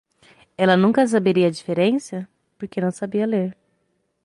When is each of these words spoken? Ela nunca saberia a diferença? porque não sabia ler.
Ela 0.57 0.75
nunca 0.77 1.05
saberia 1.07 1.45
a 1.47 1.51
diferença? 1.51 2.27
porque 2.57 2.81
não 2.81 2.89
sabia 2.91 3.27
ler. 3.27 3.55